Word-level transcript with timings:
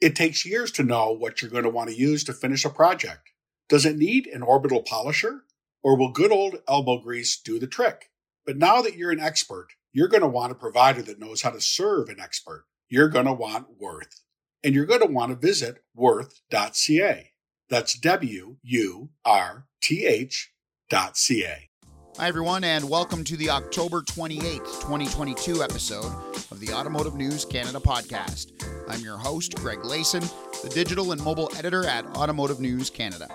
It 0.00 0.16
takes 0.16 0.44
years 0.44 0.70
to 0.72 0.82
know 0.82 1.12
what 1.12 1.40
you're 1.40 1.50
going 1.50 1.64
to 1.64 1.70
want 1.70 1.90
to 1.90 1.96
use 1.96 2.24
to 2.24 2.32
finish 2.32 2.64
a 2.64 2.70
project. 2.70 3.30
Does 3.68 3.86
it 3.86 3.96
need 3.96 4.26
an 4.26 4.42
orbital 4.42 4.82
polisher? 4.82 5.44
Or 5.82 5.96
will 5.98 6.10
good 6.10 6.32
old 6.32 6.56
elbow 6.66 6.98
grease 6.98 7.38
do 7.38 7.58
the 7.58 7.66
trick? 7.66 8.10
But 8.46 8.56
now 8.56 8.82
that 8.82 8.96
you're 8.96 9.10
an 9.10 9.20
expert, 9.20 9.68
you're 9.92 10.08
going 10.08 10.22
to 10.22 10.28
want 10.28 10.52
a 10.52 10.56
provider 10.56 11.02
that 11.02 11.20
knows 11.20 11.42
how 11.42 11.50
to 11.50 11.60
serve 11.60 12.08
an 12.08 12.20
expert. 12.20 12.64
You're 12.88 13.08
going 13.08 13.26
to 13.26 13.32
want 13.32 13.80
Würth. 13.80 14.20
And 14.62 14.74
you're 14.74 14.86
going 14.86 15.00
to 15.00 15.06
want 15.06 15.30
to 15.30 15.36
visit 15.36 15.84
wurth.ca. 15.96 17.32
That's 17.68 17.98
W 17.98 18.56
U 18.62 19.10
R 19.24 19.66
T 19.82 20.06
H 20.06 20.52
dot 20.88 21.16
C 21.16 21.44
A. 21.44 21.70
Hi, 22.16 22.28
everyone, 22.28 22.62
and 22.62 22.88
welcome 22.88 23.24
to 23.24 23.36
the 23.36 23.50
October 23.50 24.00
28th, 24.00 24.82
2022 24.82 25.64
episode 25.64 26.12
of 26.52 26.60
the 26.60 26.72
Automotive 26.72 27.16
News 27.16 27.44
Canada 27.44 27.80
podcast. 27.80 28.52
I'm 28.88 29.00
your 29.00 29.16
host, 29.16 29.56
Greg 29.56 29.80
Layson, 29.80 30.22
the 30.62 30.68
digital 30.68 31.10
and 31.10 31.20
mobile 31.20 31.50
editor 31.58 31.84
at 31.84 32.06
Automotive 32.16 32.60
News 32.60 32.88
Canada. 32.88 33.26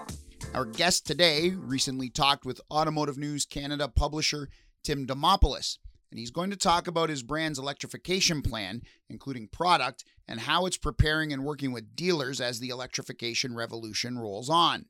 Our 0.53 0.63
guest 0.63 1.05
today 1.05 1.49
recently 1.49 2.09
talked 2.09 2.45
with 2.45 2.61
Automotive 2.71 3.17
News 3.17 3.45
Canada 3.45 3.89
publisher 3.89 4.47
Tim 4.81 5.05
Demopoulos, 5.05 5.77
and 6.09 6.17
he's 6.17 6.31
going 6.31 6.49
to 6.49 6.55
talk 6.55 6.87
about 6.87 7.09
his 7.09 7.21
brand's 7.21 7.59
electrification 7.59 8.41
plan, 8.41 8.81
including 9.09 9.49
product 9.49 10.05
and 10.25 10.39
how 10.39 10.65
it's 10.65 10.77
preparing 10.77 11.33
and 11.33 11.43
working 11.43 11.73
with 11.73 11.97
dealers 11.97 12.39
as 12.39 12.61
the 12.61 12.69
electrification 12.69 13.53
revolution 13.55 14.17
rolls 14.17 14.49
on. 14.49 14.85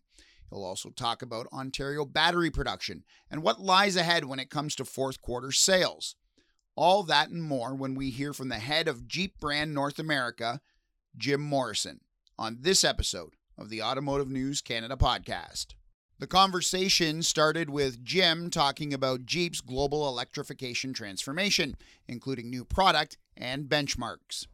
He'll 0.49 0.63
also 0.63 0.89
talk 0.89 1.21
about 1.21 1.47
Ontario 1.53 2.05
battery 2.05 2.49
production 2.49 3.03
and 3.29 3.43
what 3.43 3.61
lies 3.61 3.95
ahead 3.95 4.25
when 4.25 4.39
it 4.39 4.49
comes 4.49 4.75
to 4.75 4.85
fourth 4.85 5.21
quarter 5.21 5.51
sales. 5.51 6.15
All 6.75 7.03
that 7.03 7.29
and 7.29 7.43
more 7.43 7.75
when 7.75 7.93
we 7.93 8.09
hear 8.09 8.33
from 8.33 8.49
the 8.49 8.55
head 8.55 8.87
of 8.87 9.07
Jeep 9.07 9.39
brand 9.39 9.73
North 9.73 9.99
America, 9.99 10.61
Jim 11.17 11.41
Morrison, 11.41 12.01
on 12.37 12.57
this 12.61 12.83
episode 12.83 13.35
of 13.57 13.69
the 13.69 13.81
Automotive 13.81 14.29
News 14.29 14.61
Canada 14.61 14.95
podcast. 14.95 15.75
The 16.19 16.27
conversation 16.27 17.23
started 17.23 17.69
with 17.69 18.03
Jim 18.03 18.49
talking 18.49 18.93
about 18.93 19.25
Jeep's 19.25 19.61
global 19.61 20.07
electrification 20.07 20.93
transformation, 20.93 21.77
including 22.07 22.49
new 22.49 22.65
product 22.65 23.17
and 23.37 23.69
benchmarks. 23.69 24.45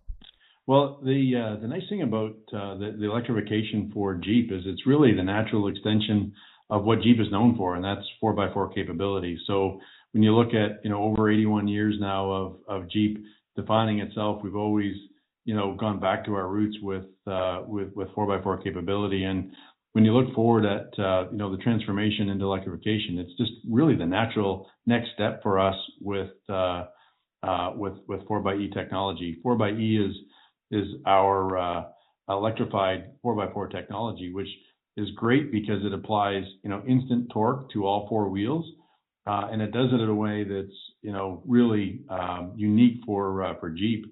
Well, 0.67 0.99
the 1.03 1.33
uh, 1.35 1.61
the 1.61 1.67
nice 1.67 1.87
thing 1.89 2.01
about 2.01 2.35
uh, 2.51 2.75
the, 2.77 2.95
the 2.99 3.05
electrification 3.05 3.91
for 3.93 4.15
Jeep 4.15 4.51
is 4.51 4.63
it's 4.65 4.87
really 4.87 5.13
the 5.13 5.23
natural 5.23 5.67
extension 5.67 6.33
of 6.69 6.83
what 6.83 7.01
Jeep 7.01 7.19
is 7.19 7.31
known 7.31 7.55
for, 7.55 7.75
and 7.75 7.83
that's 7.83 8.05
4x4 8.23 8.73
capability. 8.73 9.39
So 9.45 9.79
when 10.15 10.23
you 10.23 10.33
look 10.33 10.53
at, 10.53 10.79
you 10.83 10.89
know, 10.89 11.03
over 11.03 11.29
81 11.29 11.67
years 11.67 11.95
now 11.99 12.31
of, 12.31 12.55
of 12.67 12.89
Jeep 12.89 13.23
defining 13.55 13.99
itself, 13.99 14.41
we've 14.43 14.55
always, 14.55 14.95
you 15.43 15.53
know, 15.53 15.75
gone 15.75 15.99
back 15.99 16.25
to 16.25 16.33
our 16.35 16.47
roots 16.47 16.77
with, 16.81 17.03
uh, 17.27 17.63
with, 17.67 17.89
with 17.95 18.07
4x4 18.09 18.63
capability. 18.63 19.25
And 19.25 19.51
when 19.91 20.05
you 20.05 20.13
look 20.13 20.33
forward 20.33 20.65
at, 20.65 20.97
uh, 20.97 21.29
you 21.31 21.37
know, 21.37 21.55
the 21.55 21.61
transformation 21.61 22.29
into 22.29 22.45
electrification, 22.45 23.19
it's 23.19 23.37
just 23.37 23.51
really 23.69 23.95
the 23.95 24.05
natural 24.05 24.67
next 24.85 25.09
step 25.13 25.43
for 25.43 25.59
us 25.59 25.75
with, 26.01 26.31
uh, 26.49 26.85
uh 27.43 27.73
with, 27.75 27.95
with 28.07 28.21
4xe 28.21 28.73
technology. 28.73 29.37
4xe 29.45 30.09
is, 30.09 30.15
is 30.71 30.87
our, 31.05 31.57
uh, 31.57 31.83
electrified 32.29 33.11
4x4 33.23 33.71
technology, 33.71 34.33
which 34.33 34.47
is 34.97 35.09
great 35.11 35.51
because 35.51 35.85
it 35.85 35.93
applies, 35.93 36.43
you 36.63 36.69
know, 36.69 36.81
instant 36.87 37.29
torque 37.31 37.71
to 37.71 37.85
all 37.85 38.07
four 38.09 38.29
wheels 38.29 38.65
uh, 39.27 39.47
and 39.51 39.61
it 39.61 39.71
does 39.71 39.89
it 39.91 40.01
in 40.01 40.09
a 40.09 40.13
way 40.13 40.43
that's 40.43 40.75
you 41.01 41.11
know 41.11 41.41
really 41.47 42.01
um, 42.09 42.53
unique 42.55 42.99
for 43.05 43.43
uh, 43.43 43.53
for 43.59 43.71
Jeep 43.71 44.05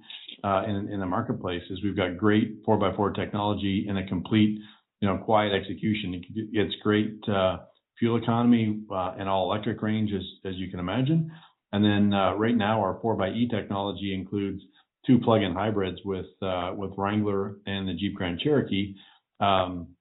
uh, 0.43 0.63
in 0.67 0.89
in 0.89 0.99
the 0.99 1.05
marketplace. 1.05 1.61
Is 1.69 1.83
we've 1.83 1.95
got 1.95 2.17
great 2.17 2.65
4x4 2.65 3.15
technology 3.15 3.85
and 3.87 3.97
a 3.99 4.07
complete 4.07 4.59
you 5.01 5.07
know 5.07 5.17
quiet 5.17 5.53
execution. 5.53 6.23
It's 6.51 6.75
great 6.81 7.19
uh, 7.27 7.57
fuel 7.99 8.17
economy 8.17 8.81
uh, 8.91 9.13
and 9.19 9.29
all 9.29 9.51
electric 9.51 9.81
range 9.83 10.11
as 10.13 10.23
as 10.45 10.55
you 10.55 10.71
can 10.71 10.79
imagine. 10.79 11.31
And 11.71 11.83
then 11.83 12.13
uh, 12.13 12.33
right 12.33 12.55
now 12.55 12.81
our 12.81 12.99
4xe 12.99 13.49
technology 13.49 14.13
includes 14.13 14.61
two 15.05 15.19
plug-in 15.19 15.53
hybrids 15.53 15.99
with 16.05 16.27
with 16.41 16.91
Wrangler 16.97 17.57
and 17.65 17.87
the 17.87 17.93
Jeep 17.93 18.15
Grand 18.15 18.39
Cherokee. 18.39 18.95
Um, 19.39 19.95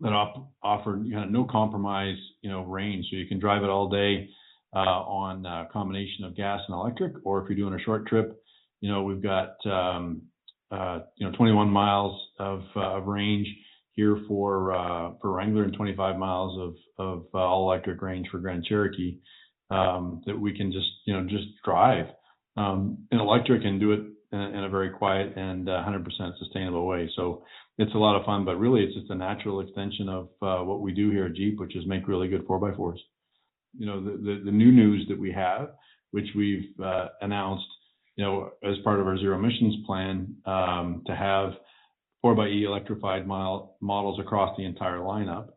that 0.00 0.12
op- 0.12 0.52
offer 0.62 1.00
you 1.02 1.14
know, 1.14 1.24
no 1.24 1.44
compromise, 1.44 2.16
you 2.42 2.50
know, 2.50 2.62
range. 2.62 3.06
So 3.10 3.16
you 3.16 3.26
can 3.26 3.38
drive 3.38 3.62
it 3.62 3.70
all 3.70 3.88
day 3.88 4.28
uh, 4.74 4.78
on 4.78 5.46
a 5.46 5.68
combination 5.72 6.24
of 6.24 6.36
gas 6.36 6.60
and 6.66 6.74
electric, 6.74 7.14
or 7.24 7.42
if 7.42 7.48
you're 7.48 7.56
doing 7.56 7.78
a 7.78 7.84
short 7.84 8.06
trip, 8.06 8.40
you 8.80 8.90
know, 8.90 9.04
we've 9.04 9.22
got 9.22 9.54
um, 9.66 10.22
uh, 10.70 11.00
you 11.16 11.26
know 11.26 11.36
21 11.36 11.68
miles 11.68 12.20
of, 12.38 12.62
uh, 12.76 12.96
of 12.96 13.06
range 13.06 13.46
here 13.92 14.18
for 14.26 14.74
uh, 14.74 15.12
for 15.20 15.32
Wrangler 15.32 15.62
and 15.62 15.74
25 15.74 16.18
miles 16.18 16.58
of 16.98 17.06
of 17.06 17.24
uh, 17.32 17.38
all 17.38 17.70
electric 17.70 18.02
range 18.02 18.26
for 18.30 18.38
Grand 18.38 18.64
Cherokee 18.64 19.18
um, 19.70 20.22
that 20.26 20.38
we 20.38 20.56
can 20.56 20.72
just 20.72 20.88
you 21.06 21.14
know 21.14 21.22
just 21.28 21.46
drive 21.64 22.06
um, 22.56 22.98
in 23.12 23.20
electric 23.20 23.64
and 23.64 23.78
do 23.78 23.92
it 23.92 24.00
in 24.34 24.40
a, 24.40 24.48
in 24.48 24.64
a 24.64 24.68
very 24.68 24.90
quiet 24.90 25.32
and 25.36 25.66
100% 25.66 26.06
uh, 26.06 26.30
sustainable 26.38 26.86
way. 26.86 27.08
So 27.16 27.44
it's 27.78 27.94
a 27.94 27.98
lot 27.98 28.16
of 28.18 28.26
fun, 28.26 28.44
but 28.44 28.56
really 28.56 28.82
it's 28.82 28.94
just 28.94 29.10
a 29.10 29.14
natural 29.14 29.60
extension 29.60 30.08
of 30.08 30.28
uh, 30.42 30.64
what 30.64 30.80
we 30.80 30.92
do 30.92 31.10
here 31.10 31.26
at 31.26 31.34
Jeep, 31.34 31.60
which 31.60 31.76
is 31.76 31.86
make 31.86 32.08
really 32.08 32.28
good 32.28 32.46
4x4s. 32.46 32.98
You 33.78 33.86
know, 33.86 34.04
the, 34.04 34.10
the, 34.10 34.42
the 34.46 34.50
new 34.50 34.72
news 34.72 35.06
that 35.08 35.18
we 35.18 35.32
have, 35.32 35.70
which 36.10 36.26
we've 36.36 36.68
uh, 36.82 37.08
announced, 37.20 37.66
you 38.16 38.24
know, 38.24 38.50
as 38.62 38.76
part 38.84 39.00
of 39.00 39.06
our 39.06 39.18
zero 39.18 39.38
emissions 39.38 39.76
plan, 39.86 40.34
um, 40.46 41.02
to 41.06 41.14
have 41.14 41.52
4xe 42.24 42.64
electrified 42.64 43.26
mile, 43.26 43.76
models 43.80 44.18
across 44.20 44.56
the 44.56 44.64
entire 44.64 44.98
lineup. 44.98 45.48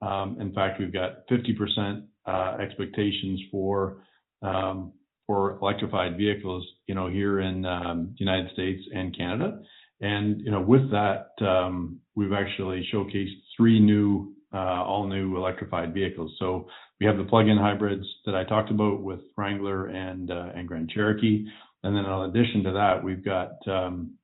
Um, 0.00 0.38
in 0.40 0.52
fact, 0.52 0.80
we've 0.80 0.92
got 0.92 1.26
50% 1.28 2.04
uh, 2.26 2.56
expectations 2.60 3.40
for 3.50 4.02
um, 4.42 4.92
for 5.28 5.58
electrified 5.60 6.16
vehicles, 6.16 6.66
you 6.86 6.94
know, 6.94 7.06
here 7.06 7.40
in 7.40 7.64
um, 7.66 8.14
the 8.18 8.24
United 8.24 8.50
States 8.54 8.82
and 8.92 9.16
Canada. 9.16 9.60
And 10.00 10.40
you 10.40 10.50
know, 10.50 10.62
with 10.62 10.90
that, 10.90 11.32
um, 11.46 12.00
we've 12.16 12.32
actually 12.32 12.88
showcased 12.92 13.36
three 13.54 13.78
new, 13.78 14.32
uh, 14.54 14.82
all 14.82 15.06
new 15.06 15.36
electrified 15.36 15.92
vehicles. 15.92 16.34
So 16.38 16.66
we 16.98 17.06
have 17.06 17.18
the 17.18 17.24
plug-in 17.24 17.58
hybrids 17.58 18.06
that 18.24 18.34
I 18.34 18.44
talked 18.44 18.70
about 18.70 19.02
with 19.02 19.20
Wrangler 19.36 19.88
and 19.88 20.30
uh, 20.30 20.48
and 20.54 20.66
Grand 20.66 20.88
Cherokee, 20.88 21.46
and 21.84 21.94
then 21.94 22.06
in 22.06 22.30
addition 22.30 22.64
to 22.64 22.72
that, 22.72 23.04
we've 23.04 23.24
got 23.24 23.50
um, 23.68 24.14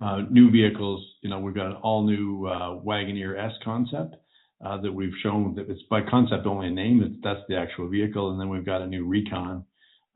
uh, 0.00 0.22
new 0.28 0.50
vehicles. 0.50 1.06
You 1.22 1.30
know, 1.30 1.38
we've 1.38 1.54
got 1.54 1.66
an 1.66 1.76
all-new 1.76 2.46
uh, 2.46 2.82
Wagoneer 2.82 3.38
S 3.38 3.52
concept. 3.64 4.16
Uh, 4.64 4.80
that 4.80 4.90
we've 4.90 5.12
shown 5.22 5.54
that 5.54 5.68
it's 5.68 5.82
by 5.90 6.00
concept 6.00 6.46
only 6.46 6.68
a 6.68 6.70
name. 6.70 7.20
That's 7.22 7.40
the 7.46 7.56
actual 7.58 7.88
vehicle, 7.90 8.30
and 8.30 8.40
then 8.40 8.48
we've 8.48 8.64
got 8.64 8.80
a 8.80 8.86
new 8.86 9.04
Recon 9.06 9.66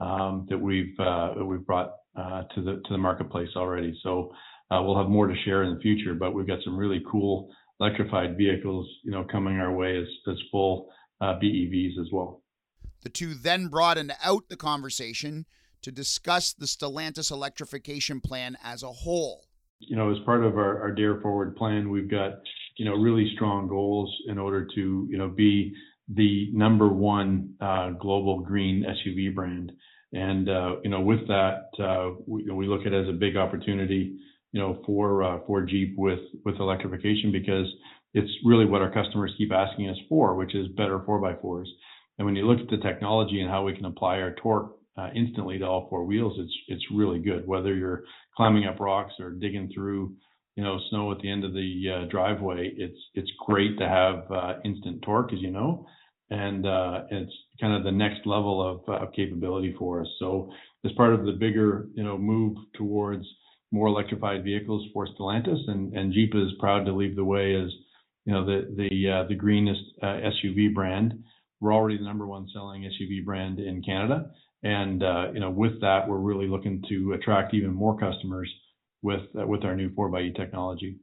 that 0.01 0.59
we've 0.61 0.99
uh, 0.99 1.35
that 1.35 1.45
we've 1.45 1.65
brought 1.65 1.93
uh, 2.17 2.43
to 2.55 2.63
the 2.63 2.73
to 2.85 2.93
the 2.93 2.99
marketplace 2.99 3.51
already. 3.57 3.99
So 4.03 4.33
uh, 4.71 4.83
we'll 4.83 4.99
have 4.99 5.09
more 5.09 5.27
to 5.27 5.35
share 5.45 5.63
in 5.65 5.75
the 5.75 5.81
future, 5.81 6.15
but 6.15 6.33
we've 6.33 6.47
got 6.47 6.59
some 6.65 6.77
really 6.77 7.03
cool 7.11 7.51
electrified 7.81 8.37
vehicles, 8.37 8.89
you 9.05 9.11
know, 9.11 9.25
coming 9.31 9.59
our 9.59 9.73
way 9.73 9.97
as 9.97 10.07
as 10.29 10.37
full 10.51 10.89
uh, 11.21 11.39
BEVs 11.43 11.99
as 12.01 12.09
well. 12.13 12.43
The 13.03 13.09
two 13.09 13.35
then 13.35 13.69
broadened 13.69 14.13
out 14.23 14.49
the 14.49 14.57
conversation 14.57 15.47
to 15.83 15.91
discuss 15.91 16.53
the 16.53 16.67
Stellantis 16.67 17.31
electrification 17.31 18.21
plan 18.21 18.57
as 18.63 18.83
a 18.83 18.93
whole. 18.93 19.47
You 19.79 19.97
know, 19.97 20.11
as 20.11 20.19
part 20.27 20.45
of 20.45 20.59
our, 20.59 20.81
our 20.83 20.93
Dare 20.93 21.21
Forward 21.21 21.57
plan, 21.57 21.91
we've 21.91 22.11
got 22.11 22.33
you 22.77 22.85
know 22.85 22.95
really 22.95 23.31
strong 23.35 23.69
goals 23.69 24.15
in 24.29 24.39
order 24.39 24.67
to 24.75 25.09
you 25.11 25.19
know 25.19 25.29
be 25.29 25.75
the 26.15 26.51
number 26.53 26.89
one 26.89 27.55
uh, 27.61 27.91
global 27.91 28.41
green 28.41 28.85
SUV 28.85 29.35
brand. 29.35 29.73
And 30.13 30.49
uh, 30.49 30.77
you 30.83 30.91
know, 30.91 31.01
with 31.01 31.27
that, 31.29 31.69
uh, 31.79 32.21
we, 32.27 32.51
we, 32.51 32.67
look 32.67 32.81
at 32.81 32.93
it 32.93 33.03
as 33.03 33.09
a 33.09 33.17
big 33.17 33.37
opportunity, 33.37 34.19
you 34.53 34.61
know, 34.61 34.83
for 34.85 35.23
uh, 35.23 35.39
for 35.47 35.63
Jeep 35.63 35.95
with 35.97 36.19
with 36.45 36.57
electrification 36.57 37.31
because 37.31 37.67
it's 38.13 38.31
really 38.45 38.67
what 38.67 38.83
our 38.83 38.93
customers 38.93 39.33
keep 39.39 39.53
asking 39.53 39.89
us 39.89 39.97
for, 40.09 40.35
which 40.35 40.55
is 40.55 40.67
better 40.77 41.01
four 41.07 41.21
by 41.21 41.35
fours. 41.41 41.73
And 42.19 42.27
when 42.27 42.35
you 42.35 42.45
look 42.45 42.59
at 42.59 42.69
the 42.69 42.83
technology 42.83 43.41
and 43.41 43.49
how 43.49 43.65
we 43.65 43.75
can 43.75 43.85
apply 43.85 44.17
our 44.17 44.35
torque 44.35 44.77
uh, 44.99 45.11
instantly 45.15 45.59
to 45.59 45.65
all 45.65 45.89
four 45.89 46.05
wheels, 46.05 46.35
it's 46.39 46.55
it's 46.67 46.85
really 46.93 47.21
good. 47.21 47.47
Whether 47.47 47.75
you're 47.75 48.03
climbing 48.37 48.65
up 48.65 48.81
rocks 48.81 49.15
or 49.21 49.31
digging 49.31 49.71
through, 49.73 50.17
you 50.57 50.65
know, 50.65 50.81
snow 50.91 51.13
at 51.13 51.21
the 51.21 51.31
end 51.31 51.45
of 51.45 51.53
the 51.53 51.85
uh, 51.89 52.11
driveway, 52.11 52.73
it's 52.77 52.99
it's 53.15 53.31
great 53.47 53.79
to 53.79 53.89
have 53.89 54.29
uh, 54.33 54.55
instant 54.65 55.03
torque, 55.03 55.33
as 55.33 55.39
you 55.39 55.53
know 55.53 55.87
and 56.31 56.67
uh, 56.67 57.03
it's 57.11 57.33
kind 57.61 57.75
of 57.75 57.85
the 57.85 57.93
next 57.93 58.27
level 58.27 58.63
of, 58.67 58.89
uh, 58.89 59.07
capability 59.15 59.75
for 59.79 60.01
us. 60.01 60.09
So 60.19 60.51
as 60.85 60.93
part 60.93 61.13
of 61.13 61.25
the 61.25 61.33
bigger, 61.33 61.89
you 61.95 62.03
know, 62.03 62.17
move 62.17 62.57
towards 62.75 63.25
more 63.73 63.89
electrified 63.89 64.43
vehicles 64.45 64.87
for 64.93 65.07
Stellantis, 65.07 65.69
and, 65.69 65.93
and 65.95 66.13
Jeep 66.13 66.35
is 66.35 66.53
proud 66.59 66.85
to 66.87 66.93
lead 66.93 67.17
the 67.17 67.25
way 67.25 67.55
as, 67.55 67.71
you 68.25 68.33
know, 68.33 68.45
the 68.45 68.75
the 68.77 69.11
uh, 69.11 69.29
the 69.29 69.35
greenest 69.35 69.81
uh, 70.03 70.07
SUV 70.07 70.75
brand. 70.75 71.23
We're 71.61 71.75
already 71.75 71.99
the 71.99 72.05
number 72.05 72.27
one 72.27 72.49
selling 72.53 72.83
SUV 72.83 73.25
brand 73.25 73.59
in 73.59 73.83
Canada, 73.83 74.31
and 74.63 75.03
uh, 75.03 75.29
you 75.33 75.41
know, 75.41 75.51
with 75.51 75.81
that, 75.81 76.09
we're 76.09 76.19
really 76.19 76.47
looking 76.47 76.83
to 76.89 77.13
attract 77.13 77.55
even 77.55 77.73
more 77.73 77.99
customers 77.99 78.53
with 79.03 79.23
uh, 79.39 79.47
with 79.47 79.65
our 79.65 79.75
new 79.75 79.91
4xe 79.91 80.37
technology. 80.37 80.97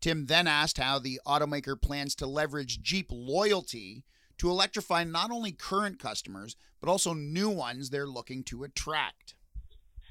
Tim 0.00 0.26
then 0.26 0.46
asked 0.46 0.78
how 0.78 0.98
the 0.98 1.20
automaker 1.26 1.80
plans 1.80 2.14
to 2.16 2.26
leverage 2.26 2.82
Jeep 2.82 3.08
loyalty 3.10 4.04
to 4.38 4.50
electrify 4.50 5.04
not 5.04 5.30
only 5.30 5.52
current 5.52 5.98
customers 5.98 6.56
but 6.80 6.88
also 6.88 7.12
new 7.12 7.48
ones 7.48 7.90
they're 7.90 8.06
looking 8.06 8.42
to 8.44 8.64
attract. 8.64 9.34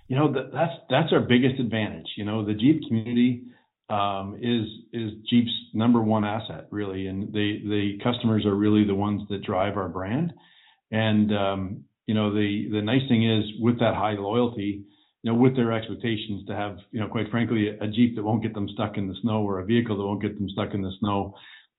You 0.07 0.15
know 0.15 0.33
that's 0.33 0.74
that's 0.89 1.12
our 1.12 1.19
biggest 1.19 1.59
advantage. 1.59 2.07
You 2.15 2.25
know 2.25 2.45
the 2.45 2.53
Jeep 2.53 2.81
community 2.88 3.44
um, 3.89 4.38
is 4.41 4.65
is 4.94 5.12
Jeep's 5.29 5.51
number 5.74 6.01
one 6.01 6.24
asset 6.24 6.68
really, 6.71 7.07
and 7.07 7.31
the 7.33 7.62
the 7.63 7.97
customers 8.03 8.45
are 8.45 8.56
really 8.56 8.85
the 8.85 8.95
ones 8.95 9.21
that 9.29 9.44
drive 9.44 9.77
our 9.77 9.89
brand. 9.89 10.33
And 10.91 11.35
um, 11.35 11.83
you 12.06 12.13
know 12.13 12.33
the 12.33 12.69
the 12.71 12.81
nice 12.81 13.07
thing 13.09 13.30
is 13.30 13.44
with 13.59 13.80
that 13.80 13.95
high 13.95 14.13
loyalty, 14.13 14.85
you 15.23 15.31
know 15.31 15.38
with 15.38 15.57
their 15.57 15.73
expectations 15.73 16.45
to 16.47 16.56
have 16.56 16.77
you 16.91 17.01
know 17.01 17.07
quite 17.07 17.30
frankly 17.30 17.68
a 17.68 17.88
Jeep 17.88 18.15
that 18.15 18.23
won't 18.23 18.44
get 18.44 18.53
them 18.53 18.69
stuck 18.73 18.97
in 18.97 19.07
the 19.07 19.15
snow 19.21 19.44
or 19.44 19.59
a 19.59 19.65
vehicle 19.65 19.97
that 19.97 20.03
won't 20.03 20.21
get 20.21 20.38
them 20.38 20.50
stuck 20.50 20.73
in 20.73 20.81
the 20.81 20.91
snow, 21.00 21.35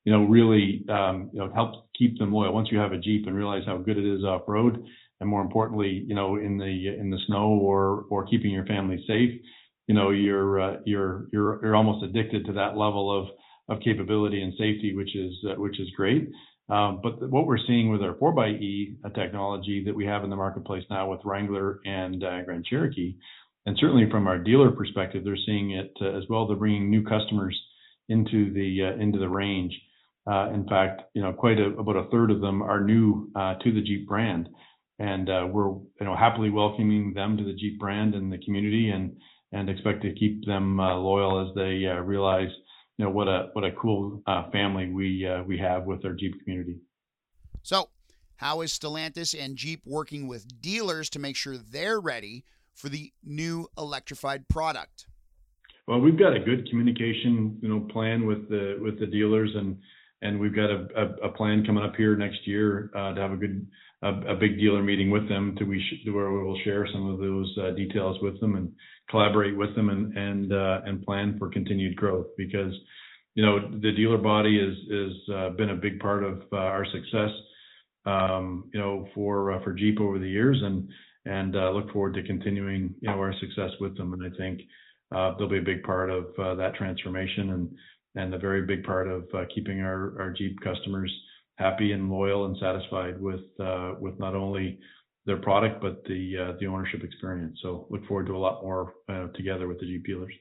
you 0.08 0.12
know 0.14 0.24
really 0.24 0.84
um, 0.88 1.30
you 1.32 1.38
know 1.40 1.52
helps 1.52 1.78
keep 1.98 2.18
them 2.18 2.32
loyal. 2.32 2.54
Once 2.54 2.68
you 2.72 2.78
have 2.78 2.92
a 2.92 2.98
Jeep 2.98 3.26
and 3.26 3.36
realize 3.36 3.62
how 3.66 3.76
good 3.76 3.98
it 3.98 4.06
is 4.06 4.24
off 4.24 4.42
road, 4.48 4.82
and 5.20 5.28
more 5.28 5.42
importantly, 5.42 6.04
you 6.06 6.14
know 6.14 6.36
in 6.36 6.58
the 6.58 6.96
in 7.00 7.10
the 7.10 7.18
snow 7.26 7.48
or 7.48 8.06
or 8.10 8.26
keeping 8.26 8.50
your 8.50 8.66
family 8.66 9.04
safe 9.06 9.40
you 9.88 9.94
know 9.94 10.10
you're 10.10 10.60
uh, 10.60 10.76
you're 10.84 11.26
you're 11.32 11.64
you're 11.64 11.76
almost 11.76 12.04
addicted 12.04 12.44
to 12.46 12.52
that 12.52 12.76
level 12.76 13.10
of 13.10 13.28
of 13.74 13.82
capability 13.82 14.42
and 14.42 14.52
safety, 14.52 14.94
which 14.94 15.16
is 15.16 15.32
uh, 15.50 15.54
which 15.60 15.80
is 15.80 15.88
great. 15.96 16.28
Um, 16.70 17.00
but 17.02 17.30
what 17.30 17.46
we're 17.46 17.66
seeing 17.66 17.90
with 17.90 18.02
our 18.02 18.12
4xe 18.14 18.96
uh, 19.02 19.08
technology 19.10 19.82
that 19.86 19.94
we 19.96 20.04
have 20.04 20.22
in 20.22 20.28
the 20.28 20.36
marketplace 20.36 20.84
now 20.90 21.10
with 21.10 21.20
Wrangler 21.24 21.80
and 21.86 22.22
uh, 22.22 22.42
Grand 22.42 22.66
Cherokee, 22.66 23.16
and 23.64 23.76
certainly 23.80 24.08
from 24.10 24.26
our 24.26 24.38
dealer 24.38 24.70
perspective, 24.70 25.24
they're 25.24 25.38
seeing 25.46 25.70
it 25.70 25.90
uh, 26.02 26.10
as 26.10 26.24
well. 26.28 26.46
They're 26.46 26.56
bringing 26.56 26.90
new 26.90 27.02
customers 27.02 27.58
into 28.10 28.52
the 28.52 28.92
uh, 28.92 29.02
into 29.02 29.18
the 29.18 29.28
range. 29.28 29.72
Uh, 30.28 30.50
in 30.52 30.66
fact, 30.68 31.02
you 31.14 31.22
know, 31.22 31.32
quite 31.32 31.58
a, 31.58 31.66
about 31.78 31.96
a 31.96 32.10
third 32.10 32.30
of 32.30 32.40
them 32.40 32.62
are 32.62 32.82
new 32.82 33.30
to 33.34 33.72
the 33.72 33.80
Jeep 33.80 34.06
brand, 34.06 34.48
and 34.98 35.28
we're 35.52 35.70
you 35.70 36.04
know 36.04 36.16
happily 36.16 36.50
welcoming 36.50 37.14
them 37.14 37.36
to 37.36 37.44
the 37.44 37.54
Jeep 37.54 37.78
brand 37.78 38.14
and 38.14 38.32
the 38.32 38.38
community 38.38 38.90
and 38.90 39.16
and 39.52 39.70
expect 39.70 40.02
to 40.02 40.14
keep 40.14 40.44
them 40.46 40.78
uh, 40.78 40.96
loyal 40.96 41.46
as 41.46 41.54
they 41.54 41.86
uh, 41.86 42.00
realize, 42.00 42.50
you 42.96 43.04
know, 43.04 43.10
what 43.10 43.28
a 43.28 43.48
what 43.52 43.64
a 43.64 43.72
cool 43.72 44.22
uh, 44.26 44.50
family 44.50 44.90
we 44.90 45.26
uh, 45.26 45.42
we 45.44 45.58
have 45.58 45.84
with 45.84 46.04
our 46.04 46.12
Jeep 46.12 46.34
community. 46.42 46.76
So, 47.62 47.88
how 48.36 48.60
is 48.60 48.72
Stellantis 48.72 49.38
and 49.38 49.56
Jeep 49.56 49.82
working 49.86 50.28
with 50.28 50.60
dealers 50.60 51.08
to 51.10 51.18
make 51.18 51.36
sure 51.36 51.56
they're 51.56 52.00
ready 52.00 52.44
for 52.74 52.88
the 52.88 53.12
new 53.24 53.68
electrified 53.76 54.48
product? 54.48 55.06
Well, 55.86 56.00
we've 56.00 56.18
got 56.18 56.36
a 56.36 56.40
good 56.40 56.68
communication, 56.68 57.58
you 57.62 57.68
know, 57.68 57.80
plan 57.92 58.26
with 58.26 58.48
the 58.48 58.78
with 58.80 59.00
the 59.00 59.06
dealers, 59.06 59.50
and 59.54 59.78
and 60.22 60.38
we've 60.38 60.54
got 60.54 60.70
a, 60.70 60.86
a, 60.96 61.28
a 61.28 61.32
plan 61.32 61.64
coming 61.64 61.84
up 61.84 61.94
here 61.96 62.16
next 62.16 62.46
year 62.46 62.90
uh, 62.96 63.14
to 63.14 63.20
have 63.20 63.32
a 63.32 63.36
good 63.36 63.66
a, 64.02 64.08
a, 64.08 64.36
big 64.36 64.58
dealer 64.58 64.82
meeting 64.82 65.10
with 65.10 65.28
them 65.28 65.56
to 65.58 65.64
we 65.64 65.80
sh- 65.80 66.08
where 66.08 66.30
we 66.30 66.44
will 66.44 66.58
share 66.62 66.86
some 66.92 67.10
of 67.10 67.18
those 67.18 67.56
uh, 67.60 67.70
details 67.72 68.16
with 68.22 68.40
them 68.40 68.54
and 68.54 68.72
collaborate 69.10 69.56
with 69.56 69.74
them 69.74 69.90
and 69.90 70.16
and 70.16 70.52
uh, 70.52 70.80
and 70.84 71.04
plan 71.04 71.36
for 71.38 71.48
continued 71.48 71.96
growth 71.96 72.26
because 72.36 72.72
you 73.34 73.44
know 73.44 73.58
the 73.80 73.92
dealer 73.92 74.18
body 74.18 74.58
is 74.58 74.76
is 74.90 75.34
uh, 75.34 75.50
been 75.50 75.70
a 75.70 75.76
big 75.76 75.98
part 76.00 76.22
of 76.22 76.42
uh, 76.52 76.56
our 76.56 76.84
success 76.86 77.30
um, 78.06 78.70
you 78.72 78.80
know 78.80 79.08
for 79.14 79.52
uh, 79.52 79.62
for 79.64 79.72
Jeep 79.72 80.00
over 80.00 80.18
the 80.18 80.28
years 80.28 80.60
and 80.62 80.88
and 81.24 81.52
look 81.74 81.92
forward 81.92 82.14
to 82.14 82.22
continuing 82.22 82.94
you 83.00 83.08
know 83.08 83.18
our 83.18 83.34
success 83.40 83.70
with 83.80 83.96
them. 83.96 84.12
And 84.14 84.24
I 84.24 84.36
think 84.36 84.60
they'll 85.10 85.48
be 85.48 85.58
a 85.58 85.62
big 85.62 85.82
part 85.82 86.10
of 86.10 86.26
that 86.36 86.74
transformation 86.76 87.50
and 87.50 87.70
and 88.18 88.34
a 88.34 88.38
very 88.38 88.62
big 88.62 88.84
part 88.84 89.08
of 89.08 89.24
keeping 89.54 89.80
our 89.80 90.20
our 90.20 90.30
Jeep 90.32 90.58
customers 90.60 91.12
happy 91.56 91.92
and 91.92 92.10
loyal 92.10 92.46
and 92.46 92.56
satisfied 92.58 93.20
with 93.20 93.40
with 94.00 94.18
not 94.18 94.34
only 94.34 94.78
their 95.28 95.36
product, 95.36 95.80
but 95.80 96.02
the 96.04 96.36
uh, 96.36 96.52
the 96.58 96.66
ownership 96.66 97.04
experience. 97.04 97.58
So 97.62 97.86
look 97.90 98.04
forward 98.06 98.26
to 98.26 98.36
a 98.36 98.38
lot 98.38 98.62
more 98.62 98.94
uh, 99.08 99.28
together 99.34 99.68
with 99.68 99.78
the 99.78 99.86
Jeep 99.86 100.04
dealers. 100.04 100.32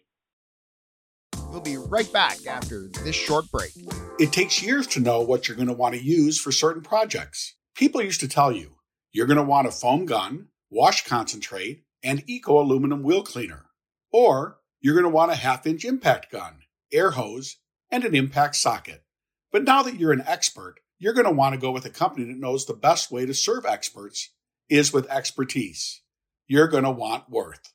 We'll 1.49 1.61
be 1.61 1.77
right 1.77 2.11
back 2.11 2.45
after 2.47 2.87
this 3.03 3.15
short 3.15 3.49
break. 3.51 3.71
It 4.19 4.31
takes 4.31 4.61
years 4.61 4.87
to 4.87 4.99
know 4.99 5.21
what 5.21 5.47
you're 5.47 5.57
going 5.57 5.67
to 5.67 5.73
want 5.73 5.95
to 5.95 6.03
use 6.03 6.39
for 6.39 6.51
certain 6.51 6.81
projects. 6.81 7.55
People 7.75 8.01
used 8.01 8.19
to 8.21 8.27
tell 8.27 8.51
you 8.51 8.75
you're 9.11 9.27
going 9.27 9.37
to 9.37 9.43
want 9.43 9.67
a 9.67 9.71
foam 9.71 10.05
gun, 10.05 10.47
wash 10.69 11.05
concentrate, 11.05 11.83
and 12.03 12.23
eco 12.27 12.59
aluminum 12.59 13.03
wheel 13.03 13.23
cleaner. 13.23 13.65
Or 14.11 14.59
you're 14.81 14.95
going 14.95 15.03
to 15.03 15.09
want 15.09 15.31
a 15.31 15.35
half 15.35 15.67
inch 15.67 15.85
impact 15.85 16.31
gun, 16.31 16.59
air 16.91 17.11
hose, 17.11 17.57
and 17.91 18.03
an 18.03 18.15
impact 18.15 18.55
socket. 18.55 19.03
But 19.51 19.63
now 19.63 19.83
that 19.83 19.99
you're 19.99 20.11
an 20.11 20.23
expert, 20.25 20.75
you're 20.99 21.13
going 21.13 21.25
to 21.25 21.31
want 21.31 21.53
to 21.53 21.59
go 21.59 21.71
with 21.71 21.85
a 21.85 21.89
company 21.89 22.25
that 22.25 22.39
knows 22.39 22.65
the 22.65 22.73
best 22.73 23.11
way 23.11 23.25
to 23.25 23.33
serve 23.33 23.65
experts 23.65 24.31
is 24.69 24.91
with 24.91 25.09
expertise. 25.09 26.01
You're 26.47 26.67
going 26.67 26.83
to 26.83 26.91
want 26.91 27.31
Würth. 27.31 27.73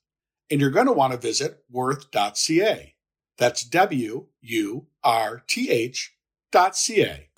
And 0.51 0.61
you're 0.61 0.71
going 0.71 0.87
to 0.87 0.93
want 0.93 1.13
to 1.13 1.19
visit 1.19 1.65
wurth.ca. 1.73 2.95
That's 3.39 3.65
W 3.65 4.27
U 4.43 4.87
R 5.03 5.43
T 5.47 5.71
H 5.71 6.15
dot 6.51 6.77
C-A. 6.77 7.29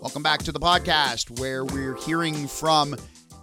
Welcome 0.00 0.22
back 0.22 0.42
to 0.42 0.52
the 0.52 0.60
podcast 0.60 1.38
where 1.38 1.64
we're 1.64 1.94
hearing 1.94 2.48
from 2.48 2.96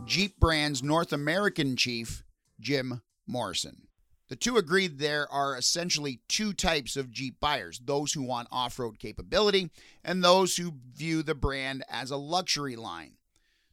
Jeep 0.06 0.40
brand's 0.40 0.84
North 0.84 1.14
American 1.14 1.76
chief, 1.76 2.24
Jim 2.60 3.02
Morrison. 3.26 3.88
The 4.34 4.40
two 4.40 4.58
agreed 4.58 4.98
there 4.98 5.32
are 5.32 5.56
essentially 5.56 6.20
two 6.28 6.54
types 6.54 6.98
of 6.98 7.12
Jeep 7.12 7.40
buyers 7.40 7.80
those 7.86 8.14
who 8.14 8.24
want 8.24 8.48
off 8.52 8.80
road 8.80 8.98
capability 8.98 9.70
and 10.04 10.24
those 10.24 10.58
who 10.58 10.74
view 10.92 11.22
the 11.22 11.36
brand 11.36 11.84
as 11.88 12.10
a 12.10 12.18
luxury 12.18 12.76
line. 12.76 13.18